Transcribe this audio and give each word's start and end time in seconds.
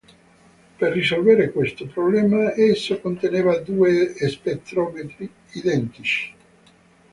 Per 0.79 0.91
risolvere 0.93 1.51
questo 1.51 1.85
problema, 1.85 2.55
esso 2.57 2.99
conteneva 2.99 3.59
due 3.59 4.15
spettrometri 4.27 5.31
identici. 5.53 6.33